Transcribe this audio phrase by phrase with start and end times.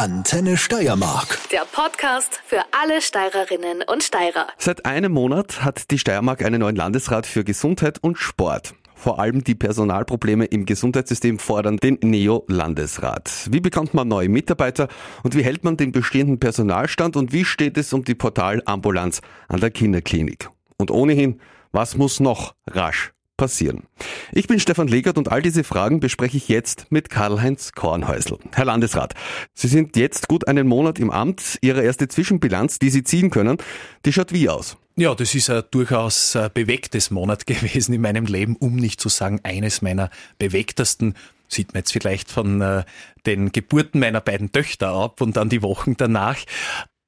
[0.00, 1.38] Antenne Steiermark.
[1.52, 4.46] Der Podcast für alle Steirerinnen und Steirer.
[4.56, 8.74] Seit einem Monat hat die Steiermark einen neuen Landesrat für Gesundheit und Sport.
[8.94, 13.48] Vor allem die Personalprobleme im Gesundheitssystem fordern den Neo-Landesrat.
[13.50, 14.88] Wie bekommt man neue Mitarbeiter
[15.22, 19.60] und wie hält man den bestehenden Personalstand und wie steht es um die Portalambulanz an
[19.60, 20.48] der Kinderklinik?
[20.78, 21.42] Und ohnehin,
[21.72, 23.84] was muss noch rasch passieren?
[24.32, 28.36] Ich bin Stefan Legert und all diese Fragen bespreche ich jetzt mit Karl-Heinz Kornhäusl.
[28.52, 29.14] Herr Landesrat,
[29.54, 31.58] Sie sind jetzt gut einen Monat im Amt.
[31.62, 33.56] Ihre erste Zwischenbilanz, die Sie ziehen können,
[34.04, 34.76] die schaut wie aus?
[34.96, 39.40] Ja, das ist ein durchaus bewegtes Monat gewesen in meinem Leben, um nicht zu sagen
[39.42, 41.14] eines meiner bewegtesten
[41.48, 42.84] sieht man jetzt vielleicht von äh,
[43.26, 46.36] den Geburten meiner beiden Töchter ab und dann die Wochen danach.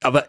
[0.01, 0.25] Aber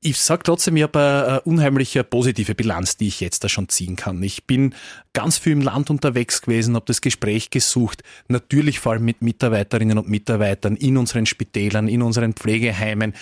[0.00, 3.96] ich sage trotzdem, ich habe eine unheimliche positive Bilanz, die ich jetzt da schon ziehen
[3.96, 4.22] kann.
[4.22, 4.74] Ich bin
[5.12, 9.98] ganz viel im Land unterwegs gewesen, habe das Gespräch gesucht, natürlich vor allem mit Mitarbeiterinnen
[9.98, 13.12] und Mitarbeitern in unseren Spitälern, in unseren Pflegeheimen,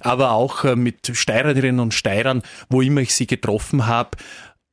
[0.00, 4.18] aber auch äh, mit Steirerinnen und Steirern, wo immer ich sie getroffen habe.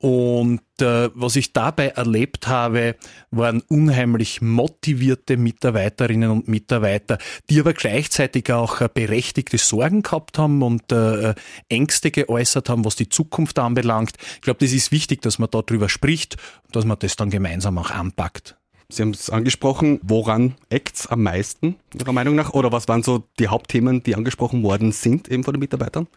[0.03, 2.97] Und äh, was ich dabei erlebt habe,
[3.31, 10.61] waren unheimlich motivierte Mitarbeiterinnen und Mitarbeiter, die aber gleichzeitig auch äh, berechtigte Sorgen gehabt haben
[10.61, 11.35] und äh,
[11.69, 14.17] Ängste geäußert haben, was die Zukunft anbelangt.
[14.35, 17.77] Ich glaube, das ist wichtig, dass man darüber spricht und dass man das dann gemeinsam
[17.77, 18.57] auch anpackt.
[18.95, 22.53] Sie haben es angesprochen, woran eckt's am meisten, Ihrer Meinung nach?
[22.53, 26.07] Oder was waren so die Hauptthemen, die angesprochen worden sind, eben von den Mitarbeitern?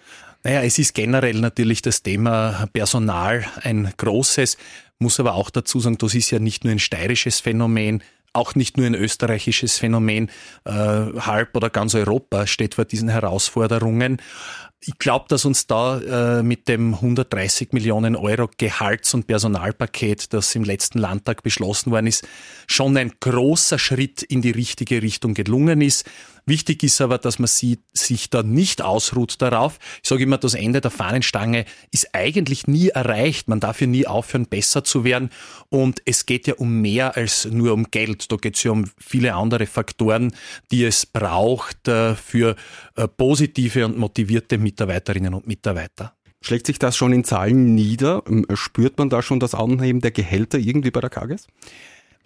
[0.44, 4.58] Naja, es ist generell natürlich das Thema Personal ein großes,
[4.98, 8.02] muss aber auch dazu sagen, das ist ja nicht nur ein steirisches Phänomen,
[8.36, 10.30] auch nicht nur ein österreichisches Phänomen,
[10.64, 14.18] äh, halb oder ganz Europa steht vor diesen Herausforderungen.
[14.80, 20.54] Ich glaube, dass uns da äh, mit dem 130 Millionen Euro Gehalts- und Personalpaket, das
[20.54, 22.28] im letzten Landtag beschlossen worden ist,
[22.66, 26.04] schon ein großer Schritt in die richtige Richtung gelungen ist.
[26.48, 29.80] Wichtig ist aber, dass man sie, sich da nicht ausruht darauf.
[30.00, 33.48] Ich sage immer, das Ende der Fahnenstange ist eigentlich nie erreicht.
[33.48, 35.30] Man darf ja nie aufhören, besser zu werden.
[35.70, 38.30] Und es geht ja um mehr als nur um Geld.
[38.30, 40.32] Da geht es ja um viele andere Faktoren,
[40.70, 42.54] die es braucht äh, für
[42.94, 46.14] äh, positive und motivierte Mitarbeiterinnen und Mitarbeiter.
[46.42, 48.22] Schlägt sich das schon in Zahlen nieder?
[48.54, 51.48] Spürt man da schon das Anheben der Gehälter irgendwie bei der KGS?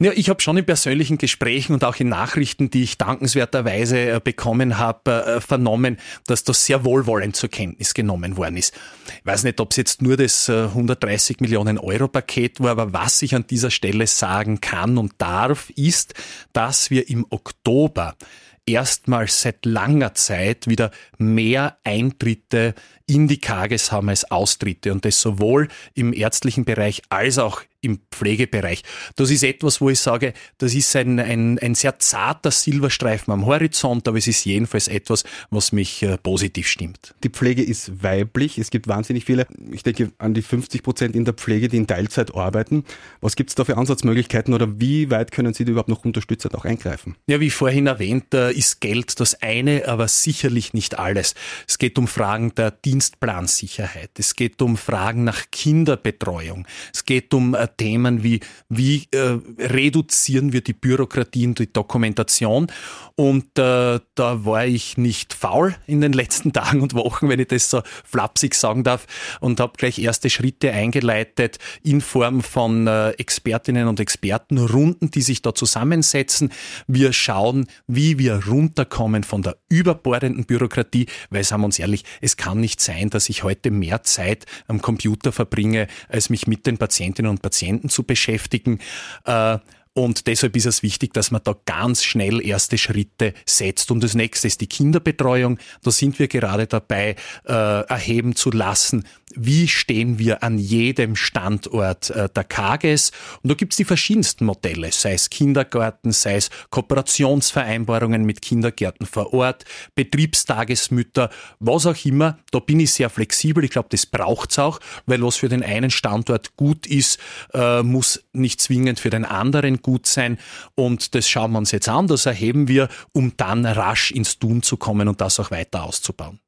[0.03, 4.21] Ja, ich habe schon in persönlichen Gesprächen und auch in Nachrichten, die ich dankenswerterweise äh,
[4.25, 8.75] bekommen habe, äh, vernommen, dass das sehr wohlwollend zur Kenntnis genommen worden ist.
[9.19, 12.95] Ich weiß nicht, ob es jetzt nur das 130 äh, Millionen Euro Paket war, aber
[12.95, 16.15] was ich an dieser Stelle sagen kann und darf, ist,
[16.55, 18.17] dass wir im Oktober
[18.65, 22.75] erstmals seit langer Zeit wieder mehr Eintritte
[23.11, 28.01] in die KGS haben als Austritte und das sowohl im ärztlichen Bereich als auch im
[28.11, 28.83] Pflegebereich.
[29.17, 33.47] Das ist etwas, wo ich sage, das ist ein, ein, ein sehr zarter Silberstreifen am
[33.47, 37.15] Horizont, aber es ist jedenfalls etwas, was mich äh, positiv stimmt.
[37.25, 38.59] Die Pflege ist weiblich.
[38.59, 41.87] Es gibt wahnsinnig viele, ich denke an die 50 Prozent in der Pflege, die in
[41.87, 42.85] Teilzeit arbeiten.
[43.21, 46.55] Was gibt es da für Ansatzmöglichkeiten oder wie weit können Sie da überhaupt noch unterstützend
[46.55, 47.17] auch eingreifen?
[47.27, 51.35] Ja, wie vorhin erwähnt, äh, ist Geld das eine, aber sicherlich nicht alles.
[51.67, 54.11] Es geht um Fragen der Dienstplansicherheit.
[54.19, 56.67] Es geht um Fragen nach Kinderbetreuung.
[56.93, 62.67] Es geht um äh, Themen wie, wie äh, reduzieren wir die Bürokratie und die Dokumentation.
[63.15, 67.49] Und äh, da war ich nicht faul in den letzten Tagen und Wochen, wenn ich
[67.49, 69.07] das so flapsig sagen darf,
[69.41, 75.41] und habe gleich erste Schritte eingeleitet in Form von äh, Expertinnen und Expertenrunden, die sich
[75.41, 76.53] da zusammensetzen.
[76.87, 82.37] Wir schauen, wie wir runterkommen von der überbordenden Bürokratie, weil sagen wir uns ehrlich, es
[82.37, 86.79] kann nicht sein, dass ich heute mehr Zeit am Computer verbringe, als mich mit den
[86.79, 88.79] Patientinnen und Patienten Patienten zu beschäftigen.
[89.25, 89.59] Äh,
[89.93, 93.91] und deshalb ist es wichtig, dass man da ganz schnell erste Schritte setzt.
[93.91, 95.59] Und das nächste ist die Kinderbetreuung.
[95.83, 102.11] Da sind wir gerade dabei, äh, erheben zu lassen, wie stehen wir an jedem Standort
[102.11, 103.11] äh, der KGS.
[103.43, 109.07] Und da gibt es die verschiedensten Modelle, sei es Kindergarten, sei es Kooperationsvereinbarungen mit Kindergärten
[109.07, 109.65] vor Ort,
[109.95, 112.39] Betriebstagesmütter, was auch immer.
[112.51, 113.65] Da bin ich sehr flexibel.
[113.65, 117.19] Ich glaube, das braucht's auch, weil was für den einen Standort gut ist,
[117.55, 120.39] äh, muss nicht zwingend für den anderen gut sein.
[120.75, 124.63] Und das schauen wir uns jetzt an, das erheben wir, um dann rasch ins Tun
[124.63, 126.41] zu kommen und das auch weiter auszubauen.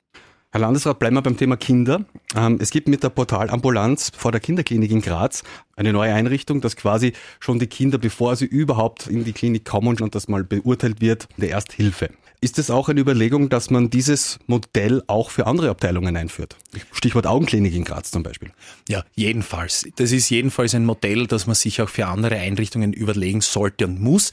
[0.54, 2.04] Herr Landesrat, bleiben wir beim Thema Kinder.
[2.36, 5.44] Ähm, es gibt mit der Portalambulanz vor der Kinderklinik in Graz
[5.76, 9.98] eine neue Einrichtung, dass quasi schon die Kinder, bevor sie überhaupt in die Klinik kommen
[9.98, 12.10] und das mal beurteilt wird, der Ersthilfe.
[12.42, 16.58] Ist es auch eine Überlegung, dass man dieses Modell auch für andere Abteilungen einführt?
[16.92, 18.50] Stichwort Augenklinik in Graz zum Beispiel.
[18.90, 19.88] Ja, jedenfalls.
[19.96, 24.02] Das ist jedenfalls ein Modell, das man sich auch für andere Einrichtungen überlegen sollte und
[24.02, 24.32] muss.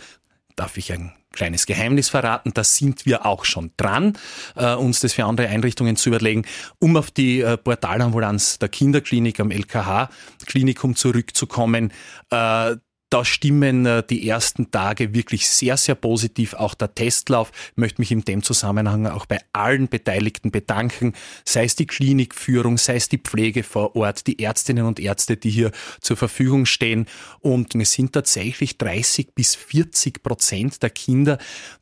[0.57, 4.17] Darf ich ein kleines Geheimnis verraten, da sind wir auch schon dran,
[4.55, 6.45] äh, uns das für andere Einrichtungen zu überlegen.
[6.79, 11.91] Um auf die äh, Portalambulanz der Kinderklinik am LKH-Klinikum zurückzukommen,
[12.31, 12.75] äh,
[13.09, 16.53] da stimmen äh, die ersten Tage wirklich sehr, sehr positiv.
[16.53, 21.13] Auch der Testlauf möchte mich in dem Zusammenhang auch bei allen Beteiligten bedanken,
[21.45, 25.49] sei es die Klinikführung, sei es die Pflege vor Ort, die Ärztinnen und Ärzte, die
[25.49, 25.71] hier
[26.01, 27.07] zur Verfügung stehen.
[27.39, 31.37] Und es sind tatsächlich 30 bis 40 Prozent der Kinder,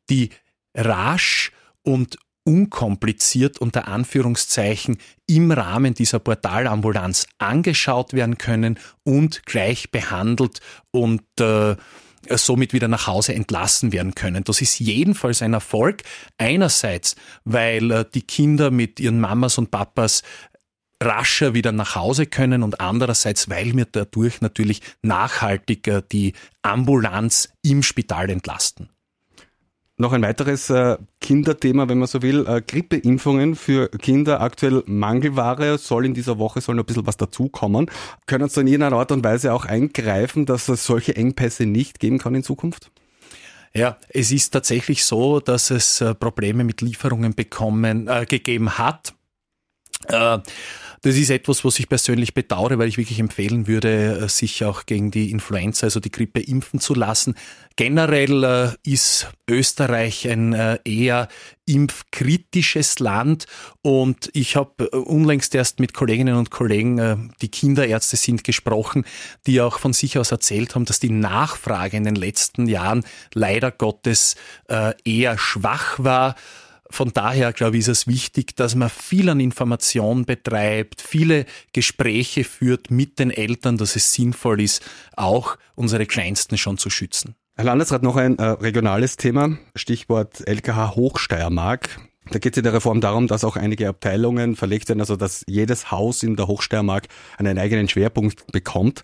[0.09, 0.29] die
[0.75, 1.51] rasch
[1.83, 10.61] und unkompliziert unter Anführungszeichen im Rahmen dieser Portalambulanz angeschaut werden können und gleich behandelt
[10.91, 11.75] und äh,
[12.29, 14.45] somit wieder nach Hause entlassen werden können.
[14.45, 16.03] Das ist jedenfalls ein Erfolg.
[16.37, 20.23] Einerseits, weil äh, die Kinder mit ihren Mamas und Papas
[21.03, 27.83] rascher wieder nach Hause können und andererseits, weil wir dadurch natürlich nachhaltiger die Ambulanz im
[27.83, 28.89] Spital entlasten.
[29.99, 35.79] Noch ein weiteres äh, Kinderthema, wenn man so will, äh, Grippeimpfungen für Kinder, aktuell Mangelware,
[35.79, 37.89] soll in dieser Woche soll noch ein bisschen was dazukommen.
[38.27, 42.19] Können Sie in irgendeiner Art und Weise auch eingreifen, dass es solche Engpässe nicht geben
[42.19, 42.91] kann in Zukunft?
[43.73, 49.15] Ja, es ist tatsächlich so, dass es äh, Probleme mit Lieferungen bekommen, äh, gegeben hat.
[51.01, 54.85] Das ist etwas, was ich persönlich bedauere, weil ich wirklich empfehlen würde, äh, sich auch
[54.85, 57.35] gegen die Influenza, also die Grippe, impfen zu lassen.
[57.75, 61.27] Generell äh, ist Österreich ein äh, eher
[61.65, 63.45] impfkritisches Land
[63.81, 69.03] und ich habe unlängst erst mit Kolleginnen und Kollegen, die Kinderärzte sind, gesprochen,
[69.45, 73.03] die auch von sich aus erzählt haben, dass die Nachfrage in den letzten Jahren
[73.33, 74.37] leider Gottes
[75.03, 76.35] eher schwach war.
[76.89, 82.43] Von daher, glaube ich, ist es wichtig, dass man viel an Information betreibt, viele Gespräche
[82.43, 84.81] führt mit den Eltern, dass es sinnvoll ist,
[85.15, 87.35] auch unsere Kleinsten schon zu schützen.
[87.55, 91.99] Herr Landesrat, noch ein äh, regionales Thema, Stichwort LKH Hochsteiermark.
[92.29, 95.43] Da geht es in der Reform darum, dass auch einige Abteilungen verlegt werden, also dass
[95.47, 97.07] jedes Haus in der Hochsteiermark
[97.37, 99.01] einen eigenen Schwerpunkt bekommt.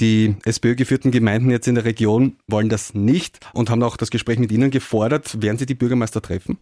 [0.00, 4.38] Die SPÖ-geführten Gemeinden jetzt in der Region wollen das nicht und haben auch das Gespräch
[4.38, 5.42] mit Ihnen gefordert.
[5.42, 6.58] Werden Sie die Bürgermeister treffen?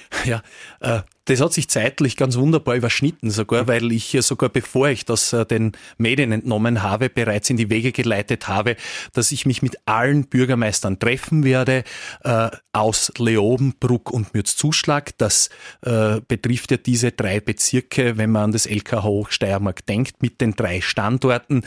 [0.24, 0.42] Ja,
[0.80, 5.32] äh, das hat sich zeitlich ganz wunderbar überschnitten, sogar, weil ich sogar bevor ich das
[5.32, 8.76] äh, den Medien entnommen habe, bereits in die Wege geleitet habe,
[9.12, 11.84] dass ich mich mit allen Bürgermeistern treffen werde,
[12.24, 15.16] äh, aus Leoben, Bruck und Mürzzuschlag.
[15.18, 15.50] Das
[15.82, 20.54] äh, betrifft ja diese drei Bezirke, wenn man an das LKH Hochsteiermark denkt, mit den
[20.54, 21.62] drei Standorten.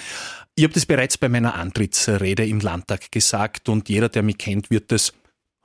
[0.55, 4.69] Ich habe das bereits bei meiner Antrittsrede im Landtag gesagt und jeder, der mich kennt,
[4.69, 5.13] wird das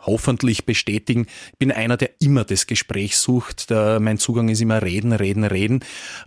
[0.00, 1.26] hoffentlich bestätigen.
[1.52, 3.70] Ich bin einer, der immer das Gespräch sucht.
[3.70, 5.80] Der, mein Zugang ist immer reden, reden, reden.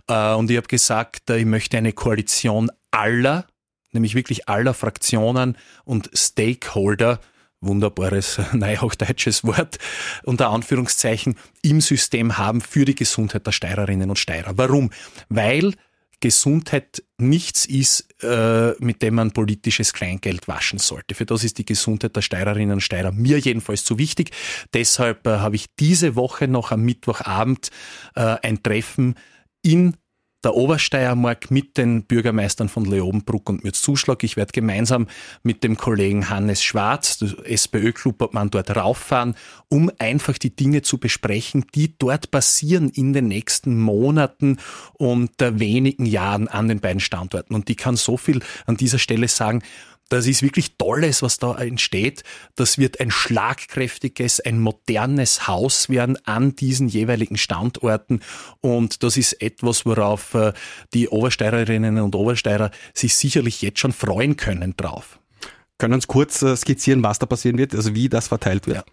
[0.08, 3.46] Äh, und ich habe gesagt, äh, ich möchte eine Koalition aller,
[3.92, 7.20] nämlich wirklich aller Fraktionen und Stakeholder,
[7.60, 9.78] wunderbares neuhochdeutsches Wort,
[10.24, 14.56] unter Anführungszeichen, im System haben für die Gesundheit der Steirerinnen und Steirer.
[14.56, 14.90] Warum?
[15.28, 15.74] Weil
[16.20, 21.14] Gesundheit nichts ist, äh, mit dem man politisches Kleingeld waschen sollte.
[21.14, 24.30] Für das ist die Gesundheit der Steirerinnen und Steirer mir jedenfalls zu wichtig.
[24.72, 27.70] Deshalb äh, habe ich diese Woche noch am Mittwochabend
[28.14, 29.14] äh, ein Treffen
[29.62, 29.96] in
[30.44, 34.22] der Obersteiermark mit den Bürgermeistern von Leobenbruck und Mürzzuschlag.
[34.24, 35.06] Ich werde gemeinsam
[35.42, 39.34] mit dem Kollegen Hannes Schwarz, der SPÖ-Clubobmann, dort rauffahren,
[39.68, 44.58] um einfach die Dinge zu besprechen, die dort passieren in den nächsten Monaten
[44.94, 47.54] und wenigen Jahren an den beiden Standorten.
[47.54, 49.62] Und ich kann so viel an dieser Stelle sagen,
[50.08, 52.22] das ist wirklich Tolles, was da entsteht.
[52.56, 58.20] Das wird ein schlagkräftiges, ein modernes Haus werden an diesen jeweiligen Standorten.
[58.60, 60.52] Und das ist etwas, worauf äh,
[60.92, 65.18] die Obersteirerinnen und Obersteirer sich sicherlich jetzt schon freuen können drauf.
[65.78, 68.78] Können Sie kurz äh, skizzieren, was da passieren wird, also wie das verteilt wird?
[68.78, 68.84] Ja.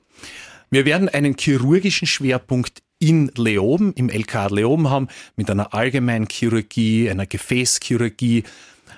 [0.73, 7.09] Wir werden einen chirurgischen Schwerpunkt in Leoben, im LK Leoben haben, mit einer allgemeinen Chirurgie,
[7.09, 8.43] einer Gefäßchirurgie,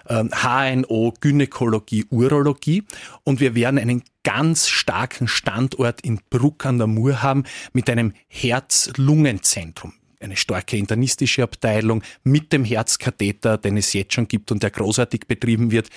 [0.07, 2.83] HNO, ähm, Gynäkologie, Urologie.
[3.23, 7.43] Und wir werden einen ganz starken Standort in Bruck an der Mur haben
[7.73, 9.93] mit einem Herz-Lungen-Zentrum
[10.23, 15.27] eine starke internistische Abteilung mit dem Herzkatheter, den es jetzt schon gibt und der großartig
[15.27, 15.89] betrieben wird.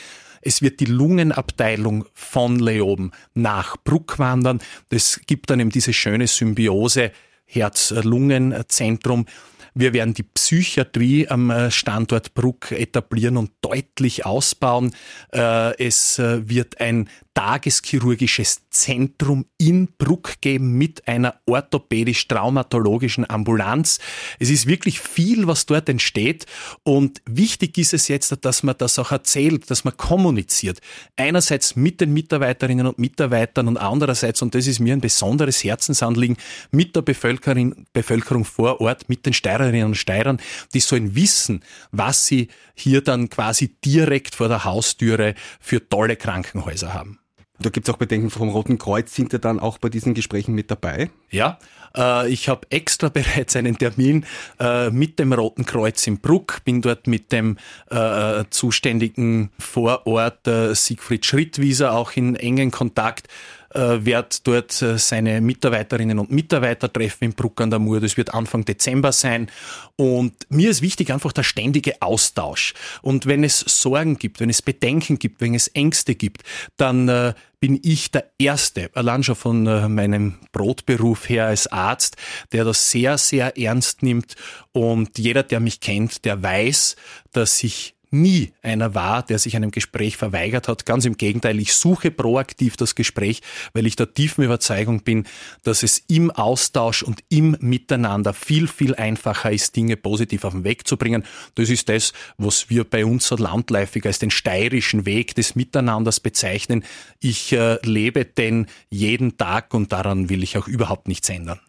[0.42, 4.60] Es wird die Lungenabteilung von Leoben nach Bruck wandern.
[4.90, 7.12] Das gibt dann eben diese schöne Symbiose
[7.46, 9.26] Herz-Lungen-Zentrum
[9.76, 14.94] wir werden die Psychiatrie am äh, Standort Bruck etablieren und deutlich ausbauen.
[15.32, 23.98] Äh, es äh, wird ein tageschirurgisches Zentrum in Bruck geben mit einer orthopädisch-traumatologischen Ambulanz.
[24.38, 26.46] Es ist wirklich viel, was dort entsteht
[26.82, 30.80] und wichtig ist es jetzt, dass man das auch erzählt, dass man kommuniziert.
[31.16, 36.38] Einerseits mit den Mitarbeiterinnen und Mitarbeitern und andererseits, und das ist mir ein besonderes Herzensanliegen,
[36.70, 40.40] mit der Bevölkerung, Bevölkerung vor Ort, mit den Steirerinnen und Steirern,
[40.72, 41.62] die sollen wissen,
[41.92, 47.18] was sie hier dann quasi direkt vor der Haustüre für tolle Krankenhäuser haben.
[47.58, 49.14] Da gibt es auch Bedenken vom Roten Kreuz.
[49.14, 51.10] Sind Sie dann auch bei diesen Gesprächen mit dabei?
[51.30, 51.58] Ja,
[51.96, 54.26] äh, ich habe extra bereits einen Termin
[54.60, 57.56] äh, mit dem Roten Kreuz in Bruck, bin dort mit dem
[57.90, 63.28] äh, zuständigen Vorort äh, Siegfried Schrittwieser auch in engen Kontakt
[63.74, 68.00] äh, wird dort äh, seine Mitarbeiterinnen und Mitarbeiter treffen in Bruck an der Mur.
[68.00, 69.50] Das wird Anfang Dezember sein.
[69.96, 72.74] Und mir ist wichtig einfach der ständige Austausch.
[73.02, 76.42] Und wenn es Sorgen gibt, wenn es Bedenken gibt, wenn es Ängste gibt,
[76.76, 82.16] dann äh, bin ich der Erste, allein schon von äh, meinem Brotberuf her als Arzt,
[82.52, 84.36] der das sehr, sehr ernst nimmt.
[84.72, 86.96] Und jeder, der mich kennt, der weiß,
[87.32, 90.86] dass ich nie einer war, der sich einem Gespräch verweigert hat.
[90.86, 95.26] Ganz im Gegenteil, ich suche proaktiv das Gespräch, weil ich der tiefen Überzeugung bin,
[95.62, 100.64] dass es im Austausch und im Miteinander viel, viel einfacher ist, Dinge positiv auf den
[100.64, 101.24] Weg zu bringen.
[101.54, 106.20] Das ist das, was wir bei uns so landläufig als den steirischen Weg des Miteinanders
[106.20, 106.84] bezeichnen.
[107.20, 111.60] Ich äh, lebe den jeden Tag und daran will ich auch überhaupt nichts ändern.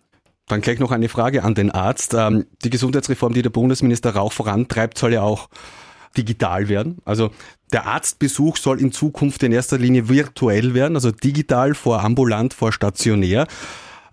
[0.47, 2.13] Dann gleich noch eine Frage an den Arzt.
[2.13, 5.49] Ähm, die Gesundheitsreform, die der Bundesminister Rauch vorantreibt, soll ja auch
[6.17, 6.97] digital werden.
[7.05, 7.31] Also
[7.71, 12.71] der Arztbesuch soll in Zukunft in erster Linie virtuell werden, also digital vor ambulant, vor
[12.71, 13.47] stationär.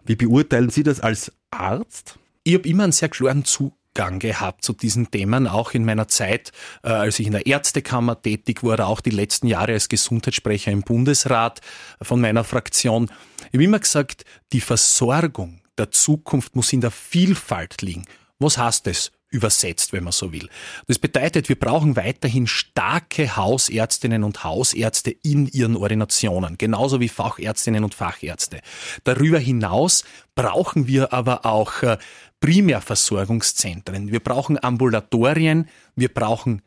[0.04, 2.18] Wie beurteilen Sie das als Arzt?
[2.42, 6.52] Ich habe immer einen sehr klaren Zugang gehabt zu diesen Themen, auch in meiner Zeit,
[6.82, 10.82] äh, als ich in der Ärztekammer tätig wurde, auch die letzten Jahre als Gesundheitssprecher im
[10.82, 11.60] Bundesrat
[12.02, 13.10] von meiner Fraktion.
[13.46, 18.04] Ich habe immer gesagt, die Versorgung der Zukunft muss in der Vielfalt liegen.
[18.38, 19.12] Was heißt das?
[19.34, 20.48] Übersetzt, wenn man so will.
[20.86, 27.84] Das bedeutet, wir brauchen weiterhin starke Hausärztinnen und Hausärzte in ihren Ordinationen, genauso wie Fachärztinnen
[27.84, 28.60] und Fachärzte.
[29.02, 30.04] Darüber hinaus
[30.36, 31.98] brauchen wir aber auch äh,
[32.40, 34.12] Primärversorgungszentren.
[34.12, 36.62] Wir brauchen Ambulatorien, wir brauchen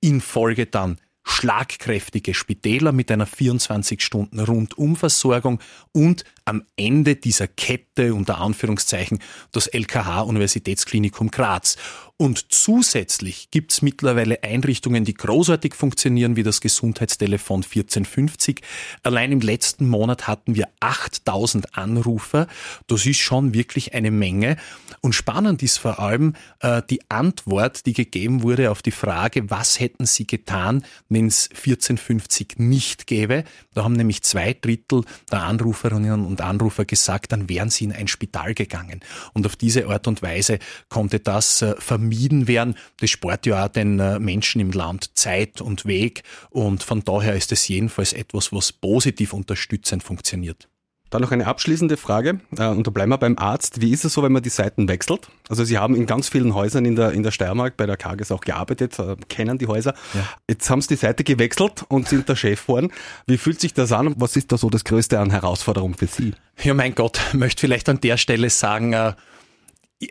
[0.00, 5.60] in Folge dann schlagkräftige Spitäler mit einer 24-Stunden-Rundumversorgung
[5.92, 9.18] und am Ende dieser Kette unter Anführungszeichen
[9.52, 11.76] das LKH Universitätsklinikum Graz.
[12.20, 18.60] Und zusätzlich gibt's mittlerweile Einrichtungen, die großartig funktionieren, wie das Gesundheitstelefon 1450.
[19.02, 22.46] Allein im letzten Monat hatten wir 8000 Anrufer.
[22.88, 24.58] Das ist schon wirklich eine Menge.
[25.00, 29.80] Und spannend ist vor allem äh, die Antwort, die gegeben wurde auf die Frage, was
[29.80, 33.44] hätten Sie getan, wenn es 1450 nicht gäbe.
[33.72, 38.08] Da haben nämlich zwei Drittel der Anruferinnen und Anrufer gesagt, dann wären sie in ein
[38.08, 39.00] Spital gegangen.
[39.32, 40.58] Und auf diese Art und Weise
[40.90, 41.76] konnte das äh,
[42.10, 42.74] vermieden werden.
[42.98, 46.22] Das spart ja auch den äh, Menschen im Land Zeit und Weg.
[46.50, 50.68] Und von daher ist es jedenfalls etwas, was positiv unterstützend funktioniert.
[51.10, 53.80] Dann noch eine abschließende Frage, äh, und da bleiben wir beim Arzt.
[53.80, 55.28] Wie ist es so, wenn man die Seiten wechselt?
[55.48, 58.30] Also Sie haben in ganz vielen Häusern in der, in der Steiermark bei der Kages
[58.30, 59.94] auch gearbeitet, äh, kennen die Häuser.
[60.14, 60.28] Ja.
[60.48, 62.92] Jetzt haben Sie die Seite gewechselt und sind der Chef geworden.
[63.26, 64.14] Wie fühlt sich das an?
[64.18, 66.32] Was ist da so das Größte an Herausforderung für Sie?
[66.62, 68.94] Ja, mein Gott, möchte vielleicht an der Stelle sagen,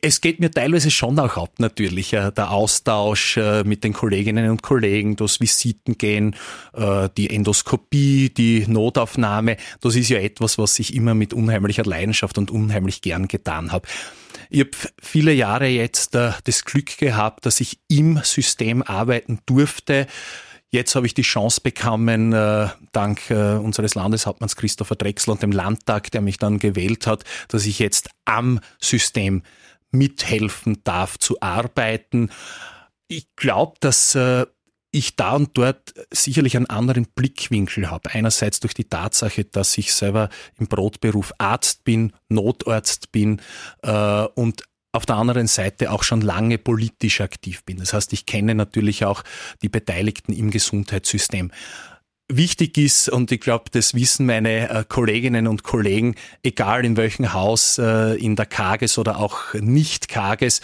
[0.01, 2.11] es geht mir teilweise schon auch ab, natürlich.
[2.11, 6.35] Der Austausch äh, mit den Kolleginnen und Kollegen, das Visitengehen,
[6.73, 12.37] äh, die Endoskopie, die Notaufnahme, das ist ja etwas, was ich immer mit unheimlicher Leidenschaft
[12.37, 13.87] und unheimlich gern getan habe.
[14.51, 20.05] Ich habe viele Jahre jetzt äh, das Glück gehabt, dass ich im System arbeiten durfte.
[20.71, 22.29] Jetzt habe ich die Chance bekommen,
[22.91, 27.79] dank unseres Landeshauptmanns Christopher Drechsel und dem Landtag, der mich dann gewählt hat, dass ich
[27.79, 29.41] jetzt am System
[29.91, 32.29] mithelfen darf zu arbeiten.
[33.07, 34.45] Ich glaube, dass äh,
[34.91, 38.09] ich da und dort sicherlich einen anderen Blickwinkel habe.
[38.11, 43.41] Einerseits durch die Tatsache, dass ich selber im Brotberuf Arzt bin, Notarzt bin
[43.83, 47.77] äh, und auf der anderen Seite auch schon lange politisch aktiv bin.
[47.77, 49.23] Das heißt, ich kenne natürlich auch
[49.61, 51.51] die Beteiligten im Gesundheitssystem
[52.29, 57.33] wichtig ist, und ich glaube, das wissen meine äh, Kolleginnen und Kollegen, egal in welchem
[57.33, 60.61] Haus, äh, in der Kages oder auch nicht Kages,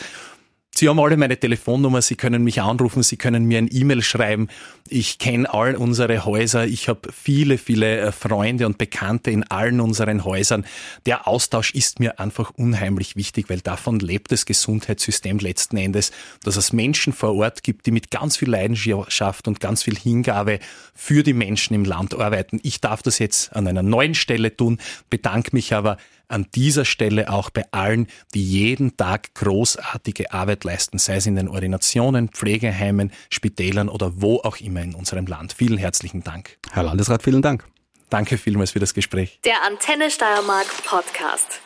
[0.78, 4.50] Sie haben alle meine Telefonnummer, Sie können mich anrufen, Sie können mir ein E-Mail schreiben.
[4.90, 6.68] Ich kenne all unsere Häuser.
[6.68, 10.66] Ich habe viele, viele äh, Freunde und Bekannte in allen unseren Häusern.
[11.06, 16.12] Der Austausch ist mir einfach unheimlich wichtig, weil davon lebt das Gesundheitssystem letzten Endes,
[16.44, 20.60] dass es Menschen vor Ort gibt, die mit ganz viel Leidenschaft und ganz viel Hingabe
[20.94, 22.60] für die Menschen im Land arbeiten.
[22.64, 24.80] Ich darf das jetzt an einer neuen Stelle tun,
[25.10, 25.96] bedanke mich aber
[26.28, 31.36] an dieser Stelle auch bei allen, die jeden Tag großartige Arbeit leisten, sei es in
[31.36, 35.54] den Ordinationen, Pflegeheimen, Spitälern oder wo auch immer in unserem Land.
[35.54, 36.58] Vielen herzlichen Dank.
[36.72, 37.66] Herr Landesrat, vielen Dank.
[38.10, 39.40] Danke vielmals für das Gespräch.
[39.46, 41.62] Der Antenne Steiermark Podcast.